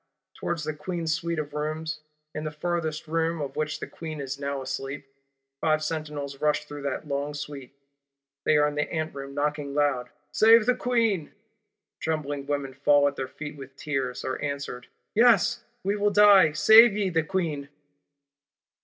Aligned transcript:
towards 0.33 0.63
the 0.63 0.73
Queen's 0.73 1.13
Suite 1.13 1.37
of 1.37 1.53
Rooms, 1.53 1.99
in 2.33 2.43
the 2.43 2.49
furtherest 2.49 3.07
room 3.07 3.39
of 3.39 3.55
which 3.55 3.79
the 3.79 3.85
Queen 3.85 4.19
is 4.19 4.39
now 4.39 4.59
asleep. 4.63 5.05
Five 5.59 5.83
sentinels 5.83 6.41
rush 6.41 6.65
through 6.65 6.81
that 6.89 7.07
long 7.07 7.35
Suite; 7.35 7.75
they 8.43 8.57
are 8.57 8.67
in 8.67 8.73
the 8.73 8.91
Anteroom 8.91 9.35
knocking 9.35 9.75
loud: 9.75 10.09
'Save 10.31 10.65
the 10.65 10.73
Queen!' 10.75 11.31
Trembling 11.99 12.47
women 12.47 12.73
fall 12.73 13.07
at 13.07 13.15
their 13.15 13.27
feet 13.27 13.55
with 13.55 13.75
tears; 13.75 14.25
are 14.25 14.41
answered: 14.41 14.87
'Yes, 15.13 15.63
we 15.83 15.95
will 15.95 16.09
die; 16.09 16.51
save 16.51 16.97
ye 16.97 17.11
the 17.11 17.21
Queen! 17.21 17.69